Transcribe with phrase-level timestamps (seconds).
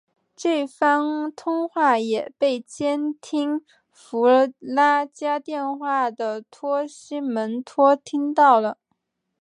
[0.35, 4.25] 这番通话也被监听弗
[4.57, 8.79] 拉加电话的纳西门托听到了。